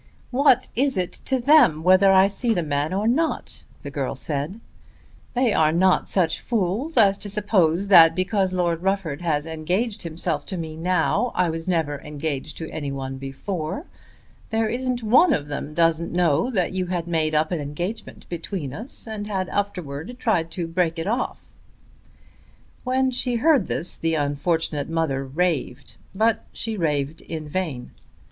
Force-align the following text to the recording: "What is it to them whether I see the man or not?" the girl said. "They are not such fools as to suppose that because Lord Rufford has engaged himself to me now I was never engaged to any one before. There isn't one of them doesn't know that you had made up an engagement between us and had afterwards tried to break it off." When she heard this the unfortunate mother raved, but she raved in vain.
"What 0.31 0.67
is 0.75 0.97
it 0.97 1.11
to 1.25 1.39
them 1.39 1.83
whether 1.83 2.11
I 2.11 2.27
see 2.27 2.55
the 2.55 2.63
man 2.63 2.91
or 2.91 3.07
not?" 3.07 3.63
the 3.83 3.91
girl 3.91 4.15
said. 4.15 4.59
"They 5.35 5.53
are 5.53 5.71
not 5.71 6.09
such 6.09 6.39
fools 6.41 6.97
as 6.97 7.19
to 7.19 7.29
suppose 7.29 7.85
that 7.89 8.15
because 8.15 8.51
Lord 8.51 8.81
Rufford 8.81 9.21
has 9.21 9.45
engaged 9.45 10.01
himself 10.01 10.43
to 10.47 10.57
me 10.57 10.75
now 10.75 11.31
I 11.35 11.51
was 11.51 11.67
never 11.67 11.99
engaged 12.01 12.57
to 12.57 12.71
any 12.71 12.91
one 12.91 13.17
before. 13.19 13.85
There 14.49 14.67
isn't 14.67 15.03
one 15.03 15.33
of 15.33 15.49
them 15.49 15.75
doesn't 15.75 16.11
know 16.11 16.49
that 16.49 16.73
you 16.73 16.87
had 16.87 17.05
made 17.07 17.35
up 17.35 17.51
an 17.51 17.61
engagement 17.61 18.27
between 18.27 18.73
us 18.73 19.05
and 19.05 19.27
had 19.27 19.49
afterwards 19.49 20.15
tried 20.17 20.49
to 20.53 20.65
break 20.65 20.97
it 20.97 21.05
off." 21.05 21.45
When 22.83 23.11
she 23.11 23.35
heard 23.35 23.67
this 23.67 23.97
the 23.97 24.15
unfortunate 24.15 24.89
mother 24.89 25.23
raved, 25.23 25.97
but 26.15 26.43
she 26.53 26.75
raved 26.75 27.21
in 27.21 27.47
vain. 27.47 27.91